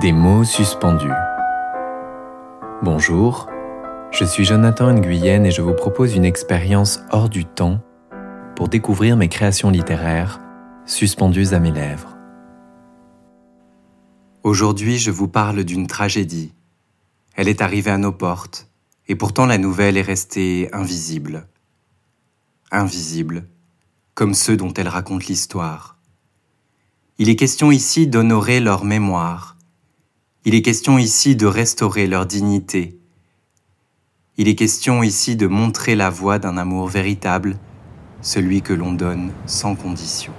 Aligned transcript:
Des 0.00 0.12
mots 0.12 0.44
suspendus. 0.44 1.12
Bonjour, 2.82 3.48
je 4.10 4.24
suis 4.24 4.46
Jonathan 4.46 4.94
Nguyen 4.94 5.44
et 5.44 5.50
je 5.50 5.60
vous 5.60 5.74
propose 5.74 6.16
une 6.16 6.24
expérience 6.24 7.00
hors 7.10 7.28
du 7.28 7.44
temps 7.44 7.82
pour 8.56 8.68
découvrir 8.68 9.18
mes 9.18 9.28
créations 9.28 9.68
littéraires 9.68 10.40
suspendues 10.86 11.52
à 11.52 11.58
mes 11.58 11.70
lèvres. 11.70 12.16
Aujourd'hui, 14.42 14.96
je 14.96 15.10
vous 15.10 15.28
parle 15.28 15.64
d'une 15.64 15.86
tragédie. 15.86 16.54
Elle 17.36 17.48
est 17.48 17.60
arrivée 17.60 17.90
à 17.90 17.98
nos 17.98 18.12
portes 18.12 18.68
et 19.06 19.16
pourtant 19.16 19.44
la 19.44 19.58
nouvelle 19.58 19.98
est 19.98 20.02
restée 20.02 20.70
invisible. 20.72 21.46
Invisible, 22.70 23.44
comme 24.14 24.32
ceux 24.32 24.56
dont 24.56 24.72
elle 24.72 24.88
raconte 24.88 25.26
l'histoire. 25.26 25.98
Il 27.18 27.28
est 27.28 27.36
question 27.36 27.70
ici 27.70 28.06
d'honorer 28.06 28.60
leur 28.60 28.86
mémoire. 28.86 29.58
Il 30.46 30.54
est 30.54 30.62
question 30.62 30.96
ici 30.96 31.36
de 31.36 31.44
restaurer 31.44 32.06
leur 32.06 32.24
dignité. 32.24 32.98
Il 34.38 34.48
est 34.48 34.54
question 34.54 35.02
ici 35.02 35.36
de 35.36 35.46
montrer 35.46 35.94
la 35.94 36.08
voie 36.08 36.38
d'un 36.38 36.56
amour 36.56 36.88
véritable, 36.88 37.58
celui 38.22 38.62
que 38.62 38.72
l'on 38.72 38.92
donne 38.92 39.32
sans 39.44 39.74
condition. 39.74 40.32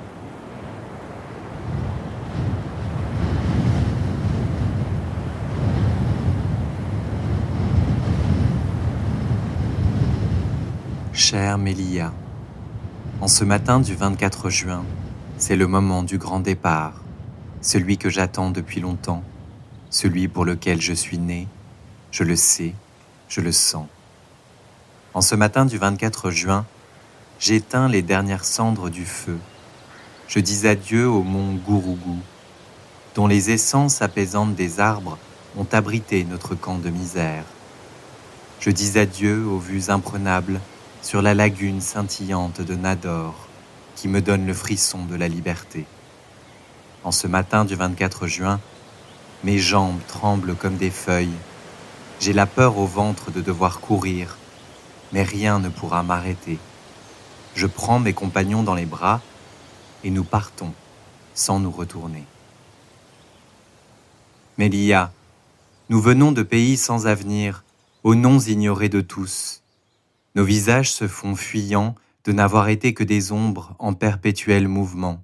Chère 11.14 11.60
Mélia, 11.60 12.12
en 13.22 13.28
ce 13.28 13.44
matin 13.44 13.80
du 13.80 13.94
24 13.94 14.50
juin, 14.50 14.84
c'est 15.38 15.56
le 15.56 15.68
moment 15.68 16.02
du 16.02 16.18
grand 16.18 16.40
départ, 16.40 17.04
celui 17.62 18.00
que 18.00 18.10
j'attends 18.10 18.50
depuis 18.50 18.82
longtemps, 18.82 19.24
celui 19.92 20.30
pour 20.30 20.46
lequel 20.46 20.82
je 20.82 20.94
suis 20.94 21.20
né, 21.20 21.48
je 22.12 22.24
le 22.24 22.36
sais, 22.36 22.74
je 23.28 23.42
le 23.42 23.52
sens. 23.52 23.86
En 25.14 25.22
ce 25.22 25.36
matin 25.36 25.66
du 25.66 25.78
24 25.78 26.32
juin, 26.32 26.66
j'éteins 27.40 27.90
les 27.90 28.02
dernières 28.02 28.46
cendres 28.46 28.90
du 28.90 29.06
feu. 29.06 29.38
Je 30.30 30.40
dis 30.40 30.66
adieu 30.66 31.08
au 31.08 31.22
mont 31.22 31.54
Gourougou, 31.56 32.20
dont 33.16 33.28
les 33.28 33.52
essences 33.52 34.02
apaisantes 34.02 34.56
des 34.56 34.80
arbres 34.80 35.18
ont 35.58 35.68
abrité 35.74 36.24
notre 36.24 36.56
camp 36.56 36.78
de 36.78 36.90
misère. 36.90 37.44
Je 38.62 38.70
dis 38.70 38.98
adieu 38.98 39.46
aux 39.46 39.60
vues 39.60 39.90
imprenables 39.90 40.62
sur 41.02 41.22
la 41.22 41.34
lagune 41.34 41.82
scintillante 41.82 42.62
de 42.62 42.76
Nador 42.76 43.48
qui 43.98 44.08
me 44.08 44.22
donne 44.22 44.48
le 44.48 44.54
frisson 44.54 45.04
de 45.04 45.16
la 45.16 45.28
liberté. 45.28 45.86
En 47.04 47.12
ce 47.12 47.28
matin 47.28 47.66
du 47.66 47.76
24 47.76 48.28
juin, 48.28 48.62
mes 49.44 49.58
jambes 49.58 50.00
tremblent 50.08 50.56
comme 50.56 50.78
des 50.78 50.92
feuilles. 50.92 51.38
J'ai 52.20 52.34
la 52.34 52.46
peur 52.46 52.78
au 52.78 52.86
ventre 52.86 53.32
de 53.32 53.42
devoir 53.42 53.80
courir, 53.80 54.38
mais 55.12 55.24
rien 55.24 55.60
ne 55.60 55.70
pourra 55.70 56.04
m'arrêter. 56.04 56.60
Je 57.56 57.68
prends 57.68 58.00
mes 58.00 58.14
compagnons 58.14 58.64
dans 58.64 58.76
les 58.76 58.86
bras 58.86 59.22
et 60.04 60.10
nous 60.10 60.24
partons 60.24 60.74
sans 61.34 61.60
nous 61.60 61.72
retourner. 61.72 62.26
Mélia, 64.58 65.12
nous 65.90 66.02
venons 66.02 66.32
de 66.32 66.44
pays 66.44 66.78
sans 66.78 67.08
avenir, 67.08 67.64
aux 68.04 68.16
noms 68.16 68.40
ignorés 68.40 68.90
de 68.90 69.02
tous. 69.02 69.62
Nos 70.36 70.44
visages 70.44 70.92
se 70.92 71.08
font 71.08 71.36
fuyants 71.36 71.96
de 72.26 72.32
n'avoir 72.32 72.70
été 72.70 72.94
que 72.94 73.04
des 73.04 73.32
ombres 73.32 73.76
en 73.80 73.94
perpétuel 73.94 74.68
mouvement. 74.68 75.22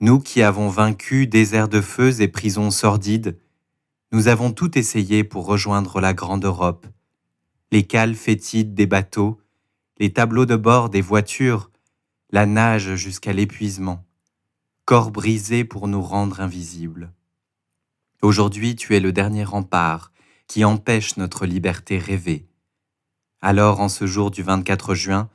Nous 0.00 0.20
qui 0.20 0.42
avons 0.42 0.68
vaincu 0.68 1.26
déserts 1.26 1.68
de 1.68 1.80
feux 1.80 2.20
et 2.20 2.28
prisons 2.28 2.70
sordides, 2.70 3.36
nous 4.12 4.28
avons 4.28 4.52
tout 4.52 4.78
essayé 4.78 5.24
pour 5.24 5.44
rejoindre 5.44 6.00
la 6.00 6.14
grande 6.14 6.44
Europe. 6.44 6.86
Les 7.72 7.84
cales 7.84 8.14
fétides 8.14 8.74
des 8.74 8.86
bateaux, 8.86 9.40
les 9.98 10.12
tableaux 10.12 10.46
de 10.46 10.54
bord 10.54 10.88
des 10.88 11.00
voitures, 11.00 11.70
la 12.30 12.46
nage 12.46 12.94
jusqu'à 12.94 13.32
l'épuisement, 13.32 14.06
corps 14.84 15.10
brisés 15.10 15.64
pour 15.64 15.88
nous 15.88 16.02
rendre 16.02 16.40
invisibles. 16.40 17.12
Aujourd'hui, 18.22 18.76
tu 18.76 18.94
es 18.94 19.00
le 19.00 19.12
dernier 19.12 19.44
rempart 19.44 20.12
qui 20.46 20.64
empêche 20.64 21.16
notre 21.16 21.44
liberté 21.44 21.98
rêvée. 21.98 22.46
Alors, 23.40 23.80
en 23.80 23.88
ce 23.88 24.06
jour 24.06 24.30
du 24.30 24.42
24 24.42 24.94
juin, 24.94 25.28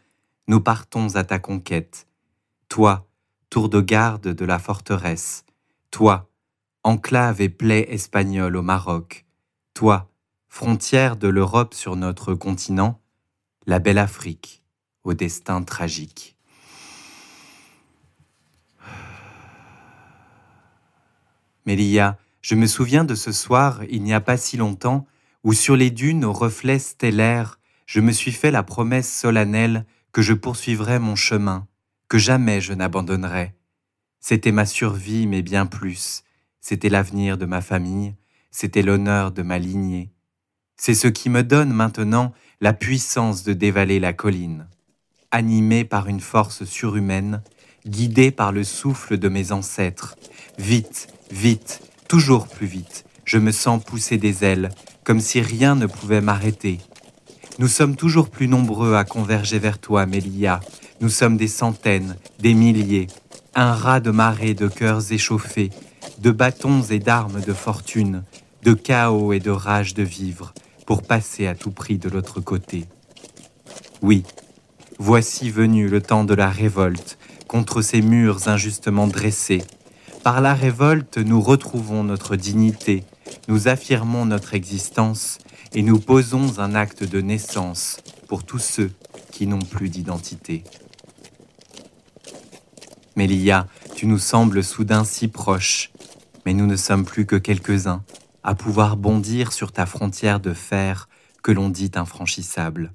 nous 0.48 0.62
partons 0.62 1.16
à 1.16 1.24
ta 1.26 1.38
conquête. 1.38 2.08
Toi, 2.70 3.08
tour 3.54 3.70
de 3.70 3.82
garde 3.82 4.30
de 4.30 4.46
la 4.46 4.58
forteresse. 4.58 5.46
Toi, 5.92 6.28
enclave 6.82 7.40
et 7.40 7.50
plaie 7.50 7.86
espagnole 7.88 8.56
au 8.56 8.64
Maroc. 8.64 9.28
Toi, 9.76 10.10
frontière 10.48 11.18
de 11.18 11.28
l'Europe 11.28 11.76
sur 11.76 11.96
notre 11.96 12.34
continent, 12.34 13.00
la 13.68 13.78
belle 13.78 14.00
Afrique, 14.00 14.64
au 15.04 15.14
destin 15.14 15.62
tragique. 15.62 16.36
Mélia, 21.68 22.18
je 22.42 22.56
me 22.56 22.66
souviens 22.66 23.04
de 23.04 23.14
ce 23.14 23.32
soir, 23.32 23.84
il 23.88 24.02
n'y 24.02 24.16
a 24.16 24.20
pas 24.20 24.38
si 24.38 24.58
longtemps, 24.58 25.06
où 25.44 25.54
sur 25.54 25.76
les 25.76 25.92
dunes 25.92 26.26
aux 26.26 26.34
reflets 26.34 26.80
stellaires, 26.80 27.60
je 27.86 28.00
me 28.00 28.14
suis 28.14 28.32
fait 28.32 28.50
la 28.50 28.64
promesse 28.64 29.14
solennelle 29.14 29.86
que 30.12 30.24
je 30.24 30.34
poursuivrai 30.34 30.98
mon 30.98 31.16
chemin, 31.16 31.68
jamais 32.18 32.62
je 32.62 32.74
n'abandonnerai. 32.74 33.54
C'était 34.20 34.52
ma 34.52 34.66
survie, 34.66 35.28
mais 35.28 35.42
bien 35.42 35.66
plus. 35.66 36.24
C'était 36.62 36.90
l'avenir 36.90 37.38
de 37.38 37.46
ma 37.46 37.62
famille, 37.62 38.16
c'était 38.52 38.82
l'honneur 38.82 39.32
de 39.32 39.42
ma 39.42 39.60
lignée. 39.60 40.12
C'est 40.78 40.94
ce 40.94 41.08
qui 41.08 41.30
me 41.30 41.44
donne 41.44 41.74
maintenant 41.74 42.34
la 42.62 42.74
puissance 42.74 43.44
de 43.44 43.54
dévaler 43.54 44.00
la 44.00 44.14
colline. 44.14 44.68
Animé 45.32 45.84
par 45.84 46.08
une 46.08 46.22
force 46.22 46.64
surhumaine, 46.64 47.44
guidé 47.86 48.32
par 48.32 48.52
le 48.52 48.64
souffle 48.64 49.18
de 49.18 49.28
mes 49.28 49.52
ancêtres, 49.52 50.16
vite, 50.58 51.08
vite, 51.32 51.82
toujours 52.08 52.48
plus 52.48 52.68
vite, 52.68 53.06
je 53.26 53.38
me 53.38 53.52
sens 53.52 53.84
pousser 53.84 54.18
des 54.18 54.46
ailes, 54.46 54.70
comme 55.04 55.20
si 55.20 55.42
rien 55.42 55.76
ne 55.76 55.86
pouvait 55.86 56.22
m'arrêter, 56.22 56.80
nous 57.60 57.68
sommes 57.68 57.96
toujours 57.96 58.30
plus 58.30 58.48
nombreux 58.48 58.96
à 58.96 59.04
converger 59.04 59.60
vers 59.60 59.78
toi, 59.78 60.08
Mélia. 60.08 60.60
Nous 61.04 61.10
sommes 61.10 61.36
des 61.36 61.50
centaines, 61.50 62.16
des 62.40 62.54
milliers, 62.54 63.08
un 63.56 63.74
raz 63.74 64.00
de 64.00 64.10
marée 64.10 64.54
de 64.54 64.70
cœurs 64.70 65.12
échauffés, 65.12 65.70
de 66.20 66.32
bâtons 66.32 66.82
et 66.84 67.00
d'armes 67.00 67.42
de 67.42 67.52
fortune, 67.52 68.24
de 68.64 68.74
chaos 68.74 69.34
et 69.34 69.42
de 69.42 69.52
rage 69.52 69.96
de 69.96 70.02
vivre, 70.02 70.54
pour 70.86 71.04
passer 71.04 71.46
à 71.46 71.56
tout 71.56 71.72
prix 71.72 71.98
de 71.98 72.08
l'autre 72.08 72.40
côté. 72.40 72.86
Oui, 74.02 74.24
voici 74.98 75.50
venu 75.50 75.90
le 75.90 76.02
temps 76.02 76.24
de 76.24 76.34
la 76.34 76.50
révolte 76.50 77.18
contre 77.50 77.82
ces 77.82 78.02
murs 78.02 78.48
injustement 78.48 79.08
dressés. 79.08 79.66
Par 80.24 80.40
la 80.40 80.54
révolte, 80.54 81.18
nous 81.18 81.42
retrouvons 81.42 82.06
notre 82.06 82.38
dignité, 82.38 83.04
nous 83.50 83.68
affirmons 83.68 84.26
notre 84.26 84.54
existence 84.54 85.38
et 85.74 85.82
nous 85.82 86.00
posons 86.00 86.60
un 86.60 86.76
acte 86.76 87.04
de 87.04 87.20
naissance 87.20 87.98
pour 88.30 88.46
tous 88.46 88.60
ceux 88.60 88.92
qui 89.32 89.48
n'ont 89.48 89.60
plus 89.60 89.90
d'identité. 89.90 90.64
Mélia, 93.16 93.68
tu 93.96 94.06
nous 94.06 94.18
sembles 94.18 94.64
soudain 94.64 95.04
si 95.04 95.28
proche, 95.28 95.92
mais 96.46 96.54
nous 96.54 96.66
ne 96.66 96.76
sommes 96.76 97.06
plus 97.06 97.26
que 97.26 97.36
quelques-uns 97.36 98.04
à 98.44 98.56
pouvoir 98.56 98.98
bondir 98.98 99.54
sur 99.54 99.72
ta 99.72 99.86
frontière 99.86 100.40
de 100.40 100.54
fer 100.54 101.08
que 101.42 101.52
l'on 101.52 101.70
dit 101.70 101.92
infranchissable. 101.96 102.94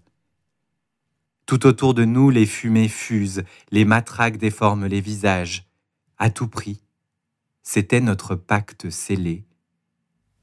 Tout 1.46 1.66
autour 1.66 1.94
de 1.94 2.04
nous, 2.04 2.30
les 2.30 2.46
fumées 2.46 2.88
fusent, 2.88 3.44
les 3.70 3.84
matraques 3.84 4.36
déforment 4.36 4.86
les 4.86 5.00
visages. 5.00 5.66
À 6.18 6.30
tout 6.30 6.48
prix, 6.48 6.82
c'était 7.62 8.00
notre 8.00 8.34
pacte 8.34 8.90
scellé 8.90 9.44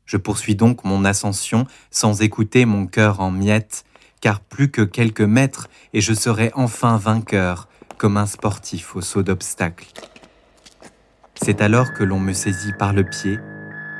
je 0.05 0.17
poursuis 0.17 0.55
donc 0.55 0.83
mon 0.83 1.03
ascension 1.03 1.65
sans 1.91 2.21
écouter 2.21 2.65
mon 2.65 2.87
cœur 2.87 3.19
en 3.19 3.31
miettes, 3.31 3.85
car 4.21 4.39
plus 4.39 4.71
que 4.71 4.81
quelques 4.81 5.21
mètres 5.21 5.67
et 5.93 6.01
je 6.01 6.13
serai 6.13 6.51
enfin 6.55 6.97
vainqueur, 6.97 7.67
comme 7.97 8.17
un 8.17 8.25
sportif 8.25 8.95
au 8.95 9.01
saut 9.01 9.23
d'obstacles. 9.23 9.87
C'est 11.41 11.61
alors 11.61 11.93
que 11.93 12.03
l'on 12.03 12.19
me 12.19 12.33
saisit 12.33 12.73
par 12.73 12.93
le 12.93 13.03
pied. 13.03 13.39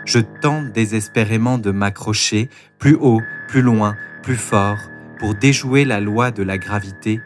Je 0.06 0.20
tente 0.20 0.72
désespérément 0.72 1.58
de 1.58 1.72
m'accrocher 1.72 2.50
plus 2.80 2.96
haut, 2.96 3.22
plus 3.48 3.62
loin, 3.62 3.96
plus 4.24 4.36
fort, 4.36 4.80
pour 5.20 5.36
déjouer 5.36 5.86
la 5.86 6.00
loi 6.00 6.32
de 6.32 6.44
la 6.44 6.58
gravité, 6.58 7.22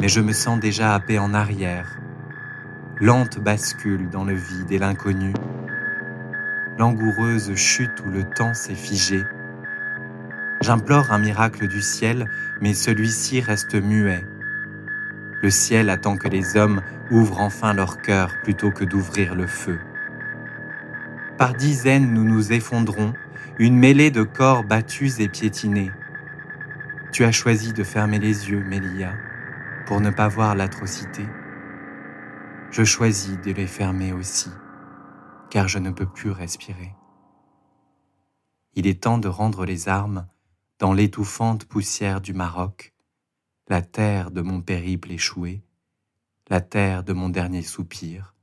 mais 0.00 0.08
je 0.08 0.20
me 0.20 0.32
sens 0.32 0.58
déjà 0.58 0.94
happé 0.94 1.18
en 1.18 1.34
arrière. 1.34 1.98
Lente 3.00 3.38
bascule 3.38 4.08
dans 4.10 4.24
le 4.24 4.34
vide 4.34 4.72
et 4.72 4.78
l'inconnu, 4.78 5.32
langoureuse 6.78 7.54
chute 7.54 8.02
où 8.06 8.10
le 8.10 8.24
temps 8.24 8.54
s'est 8.54 8.74
figé. 8.74 9.22
J'implore 10.62 11.12
un 11.12 11.18
miracle 11.18 11.68
du 11.68 11.82
ciel, 11.82 12.28
mais 12.60 12.74
celui-ci 12.74 13.40
reste 13.40 13.74
muet. 13.74 14.24
Le 15.46 15.50
ciel 15.52 15.90
attend 15.90 16.16
que 16.16 16.26
les 16.26 16.56
hommes 16.56 16.82
ouvrent 17.12 17.40
enfin 17.40 17.72
leur 17.72 18.02
cœur 18.02 18.32
plutôt 18.42 18.72
que 18.72 18.82
d'ouvrir 18.82 19.36
le 19.36 19.46
feu. 19.46 19.78
Par 21.38 21.54
dizaines, 21.54 22.12
nous 22.12 22.24
nous 22.24 22.52
effondrons, 22.52 23.14
une 23.60 23.76
mêlée 23.78 24.10
de 24.10 24.24
corps 24.24 24.64
battus 24.64 25.20
et 25.20 25.28
piétinés. 25.28 25.92
Tu 27.12 27.22
as 27.22 27.30
choisi 27.30 27.72
de 27.72 27.84
fermer 27.84 28.18
les 28.18 28.50
yeux, 28.50 28.64
Mélia, 28.64 29.14
pour 29.86 30.00
ne 30.00 30.10
pas 30.10 30.26
voir 30.26 30.56
l'atrocité. 30.56 31.24
Je 32.72 32.82
choisis 32.82 33.40
de 33.40 33.52
les 33.52 33.68
fermer 33.68 34.12
aussi, 34.12 34.50
car 35.48 35.68
je 35.68 35.78
ne 35.78 35.92
peux 35.92 36.06
plus 36.06 36.32
respirer. 36.32 36.92
Il 38.74 38.88
est 38.88 39.00
temps 39.00 39.18
de 39.18 39.28
rendre 39.28 39.64
les 39.64 39.88
armes 39.88 40.26
dans 40.80 40.92
l'étouffante 40.92 41.66
poussière 41.66 42.20
du 42.20 42.32
Maroc, 42.32 42.95
la 43.68 43.82
terre 43.82 44.30
de 44.30 44.42
mon 44.42 44.60
périple 44.60 45.10
échoué, 45.10 45.64
la 46.48 46.60
terre 46.60 47.02
de 47.02 47.12
mon 47.12 47.28
dernier 47.28 47.62
soupir, 47.62 48.34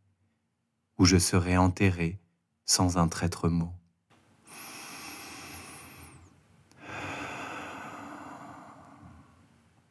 où 0.97 1.05
je 1.05 1.17
serai 1.17 1.55
enterré 1.55 2.19
sans 2.65 2.97
un 2.97 3.07
traître 3.07 3.47
mot. 3.47 3.71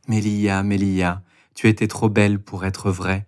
Mélia, 0.06 0.62
Mélia, 0.62 1.22
tu 1.54 1.68
étais 1.68 1.88
trop 1.88 2.10
belle 2.10 2.38
pour 2.38 2.66
être 2.66 2.90
vraie, 2.90 3.26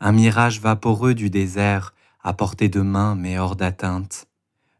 un 0.00 0.10
mirage 0.10 0.60
vaporeux 0.60 1.14
du 1.14 1.30
désert, 1.30 1.94
à 2.20 2.32
portée 2.32 2.68
de 2.68 2.80
main 2.80 3.14
mais 3.14 3.38
hors 3.38 3.54
d'atteinte. 3.54 4.26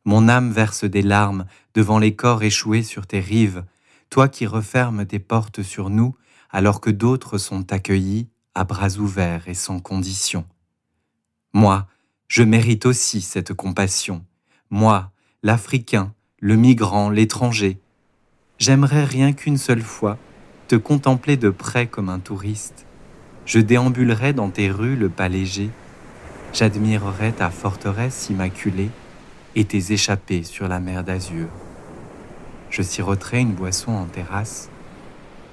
Mon 0.04 0.28
âme 0.28 0.50
verse 0.50 0.84
des 0.84 1.02
larmes 1.02 1.46
devant 1.74 2.00
les 2.00 2.16
corps 2.16 2.42
échoués 2.42 2.82
sur 2.82 3.06
tes 3.06 3.20
rives, 3.20 3.64
toi 4.10 4.28
qui 4.28 4.46
refermes 4.46 5.06
tes 5.06 5.20
portes 5.20 5.62
sur 5.62 5.88
nous 5.88 6.16
alors 6.54 6.80
que 6.80 6.88
d'autres 6.88 7.36
sont 7.36 7.72
accueillis 7.72 8.28
à 8.54 8.62
bras 8.62 8.98
ouverts 8.98 9.48
et 9.48 9.54
sans 9.54 9.80
condition. 9.80 10.44
Moi, 11.52 11.88
je 12.28 12.44
mérite 12.44 12.86
aussi 12.86 13.22
cette 13.22 13.52
compassion. 13.52 14.24
Moi, 14.70 15.10
l'Africain, 15.42 16.14
le 16.38 16.54
migrant, 16.54 17.10
l'étranger. 17.10 17.80
J'aimerais 18.58 19.02
rien 19.02 19.32
qu'une 19.32 19.58
seule 19.58 19.82
fois 19.82 20.16
te 20.68 20.76
contempler 20.76 21.36
de 21.36 21.50
près 21.50 21.88
comme 21.88 22.08
un 22.08 22.20
touriste. 22.20 22.86
Je 23.46 23.58
déambulerais 23.58 24.32
dans 24.32 24.50
tes 24.50 24.70
rues 24.70 24.94
le 24.94 25.08
pas 25.08 25.28
léger. 25.28 25.70
J'admirerais 26.52 27.32
ta 27.32 27.50
forteresse 27.50 28.30
immaculée 28.30 28.90
et 29.56 29.64
tes 29.64 29.92
échappées 29.92 30.44
sur 30.44 30.68
la 30.68 30.78
mer 30.78 31.02
d'azur. 31.02 31.48
Je 32.70 32.82
siroterais 32.82 33.40
une 33.40 33.54
boisson 33.54 33.90
en 33.90 34.04
terrasse 34.04 34.70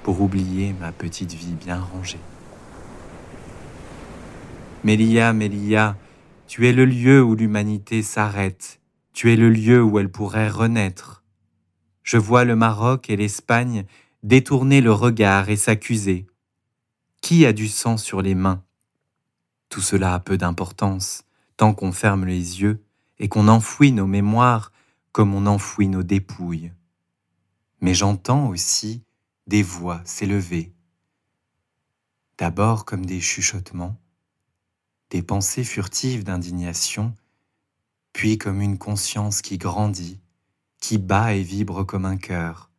pour 0.02 0.20
oublier 0.20 0.72
ma 0.72 0.92
petite 0.92 1.32
vie 1.32 1.54
bien 1.54 1.80
rangée. 1.80 2.20
Mélia, 4.84 5.32
Mélia, 5.32 5.96
tu 6.48 6.66
es 6.66 6.72
le 6.72 6.84
lieu 6.84 7.22
où 7.22 7.36
l'humanité 7.36 8.02
s'arrête, 8.02 8.80
tu 9.12 9.32
es 9.32 9.36
le 9.36 9.48
lieu 9.48 9.82
où 9.82 9.98
elle 9.98 10.10
pourrait 10.10 10.48
renaître. 10.48 11.22
Je 12.02 12.16
vois 12.16 12.44
le 12.44 12.56
Maroc 12.56 13.08
et 13.10 13.16
l'Espagne 13.16 13.84
détourner 14.22 14.80
le 14.80 14.92
regard 14.92 15.48
et 15.50 15.56
s'accuser. 15.56 16.26
Qui 17.20 17.46
a 17.46 17.52
du 17.52 17.68
sang 17.68 17.96
sur 17.96 18.22
les 18.22 18.34
mains? 18.34 18.62
Tout 19.68 19.80
cela 19.80 20.14
a 20.14 20.18
peu 20.18 20.36
d'importance, 20.36 21.24
tant 21.56 21.74
qu'on 21.74 21.92
ferme 21.92 22.26
les 22.26 22.60
yeux 22.60 22.82
et 23.18 23.28
qu'on 23.28 23.46
enfouit 23.46 23.92
nos 23.92 24.06
mémoires 24.06 24.72
comme 25.12 25.34
on 25.34 25.46
enfouit 25.46 25.88
nos 25.88 26.02
dépouilles. 26.02 26.72
Mais 27.80 27.94
j'entends 27.94 28.48
aussi 28.48 29.04
des 29.46 29.62
voix 29.62 30.00
s'élever, 30.04 30.72
d'abord 32.38 32.84
comme 32.84 33.04
des 33.04 33.20
chuchotements, 33.20 33.96
des 35.10 35.22
pensées 35.22 35.64
furtives 35.64 36.22
d'indignation, 36.22 37.14
puis 38.12 38.38
comme 38.38 38.60
une 38.60 38.78
conscience 38.78 39.42
qui 39.42 39.58
grandit, 39.58 40.20
qui 40.80 40.98
bat 40.98 41.34
et 41.34 41.42
vibre 41.42 41.84
comme 41.84 42.04
un 42.04 42.16
cœur. 42.16 42.70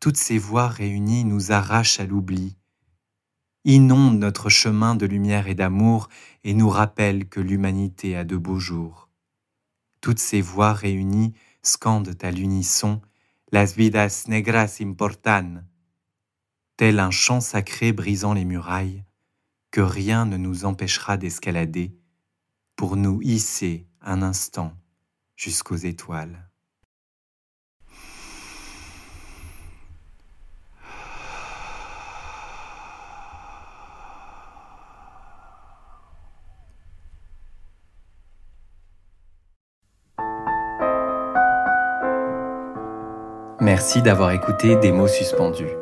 Toutes 0.00 0.16
ces 0.16 0.38
voix 0.38 0.68
réunies 0.68 1.24
nous 1.24 1.52
arrachent 1.52 2.00
à 2.00 2.06
l'oubli, 2.06 2.56
inondent 3.64 4.18
notre 4.18 4.48
chemin 4.48 4.94
de 4.94 5.06
lumière 5.06 5.48
et 5.48 5.54
d'amour 5.54 6.08
et 6.42 6.54
nous 6.54 6.68
rappellent 6.68 7.28
que 7.28 7.40
l'humanité 7.40 8.16
a 8.16 8.24
de 8.24 8.36
beaux 8.36 8.58
jours. 8.58 9.08
Toutes 10.00 10.18
ces 10.18 10.40
voix 10.40 10.72
réunies 10.72 11.34
scandent 11.62 12.16
à 12.22 12.30
l'unisson 12.30 13.00
Las 13.54 13.76
vidas 13.76 14.26
negras 14.26 14.80
importan, 14.80 15.70
tel 16.74 16.98
un 16.98 17.12
chant 17.12 17.40
sacré 17.40 17.92
brisant 17.92 18.34
les 18.34 18.44
murailles, 18.44 19.04
que 19.70 19.80
rien 19.80 20.26
ne 20.26 20.36
nous 20.36 20.64
empêchera 20.64 21.16
d'escalader 21.16 21.96
pour 22.74 22.96
nous 22.96 23.22
hisser 23.22 23.86
un 24.00 24.22
instant 24.22 24.76
jusqu'aux 25.36 25.76
étoiles. 25.76 26.50
Merci 43.64 44.02
d'avoir 44.02 44.32
écouté 44.32 44.76
Des 44.76 44.92
mots 44.92 45.08
suspendus. 45.08 45.72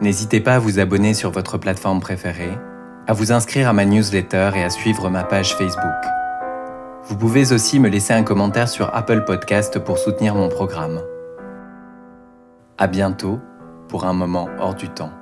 N'hésitez 0.00 0.40
pas 0.40 0.54
à 0.54 0.58
vous 0.58 0.78
abonner 0.78 1.12
sur 1.12 1.30
votre 1.30 1.58
plateforme 1.58 2.00
préférée, 2.00 2.56
à 3.06 3.12
vous 3.12 3.30
inscrire 3.30 3.68
à 3.68 3.74
ma 3.74 3.84
newsletter 3.84 4.52
et 4.56 4.64
à 4.64 4.70
suivre 4.70 5.10
ma 5.10 5.22
page 5.22 5.54
Facebook. 5.54 6.00
Vous 7.04 7.18
pouvez 7.18 7.52
aussi 7.52 7.78
me 7.78 7.90
laisser 7.90 8.14
un 8.14 8.22
commentaire 8.22 8.70
sur 8.70 8.94
Apple 8.96 9.26
Podcast 9.26 9.78
pour 9.80 9.98
soutenir 9.98 10.34
mon 10.34 10.48
programme. 10.48 11.02
À 12.78 12.86
bientôt 12.86 13.38
pour 13.88 14.06
un 14.06 14.14
moment 14.14 14.48
hors 14.58 14.74
du 14.74 14.88
temps. 14.88 15.12